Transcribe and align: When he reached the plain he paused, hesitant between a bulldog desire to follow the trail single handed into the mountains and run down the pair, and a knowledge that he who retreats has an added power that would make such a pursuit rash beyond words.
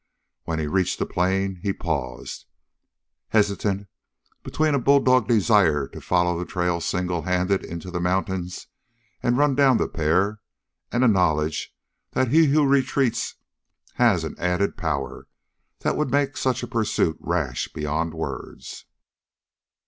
When 0.45 0.57
he 0.57 0.65
reached 0.65 0.97
the 0.97 1.05
plain 1.05 1.57
he 1.57 1.71
paused, 1.73 2.45
hesitant 3.27 3.85
between 4.41 4.73
a 4.73 4.79
bulldog 4.79 5.27
desire 5.27 5.87
to 5.89 6.01
follow 6.01 6.39
the 6.39 6.43
trail 6.43 6.81
single 6.81 7.21
handed 7.21 7.63
into 7.63 7.91
the 7.91 7.99
mountains 7.99 8.65
and 9.21 9.37
run 9.37 9.53
down 9.53 9.77
the 9.77 9.87
pair, 9.87 10.39
and 10.91 11.03
a 11.03 11.07
knowledge 11.07 11.75
that 12.13 12.29
he 12.31 12.47
who 12.47 12.65
retreats 12.65 13.35
has 13.93 14.23
an 14.23 14.33
added 14.39 14.75
power 14.75 15.27
that 15.81 15.95
would 15.95 16.09
make 16.09 16.35
such 16.35 16.63
a 16.63 16.67
pursuit 16.67 17.17
rash 17.19 17.67
beyond 17.67 18.15
words. 18.15 18.85